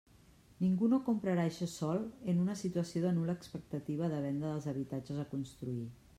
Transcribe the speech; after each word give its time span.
Ningú 0.61 0.87
no 0.93 0.99
comprarà 1.09 1.43
eixe 1.49 1.67
sòl 1.73 2.01
en 2.33 2.41
una 2.47 2.57
situació 2.63 3.05
de 3.05 3.13
nul·la 3.19 3.37
expectativa 3.41 4.11
de 4.17 4.25
venda 4.27 4.49
dels 4.51 4.69
habitatges 4.75 5.23
a 5.27 5.29
construir. 5.37 5.81